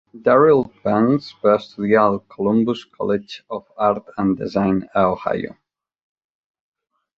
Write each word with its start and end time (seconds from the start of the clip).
Darryl 0.27 0.63
Banks 0.85 1.27
va 1.43 1.51
estudiar 1.57 2.05
al 2.05 2.17
Columbus 2.37 2.81
College 2.97 3.45
of 3.59 3.87
Art 3.91 4.11
and 4.25 4.35
Design 4.43 4.83
a 4.95 5.07
Ohio. 5.13 5.57